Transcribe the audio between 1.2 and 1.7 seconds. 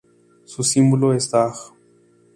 dag.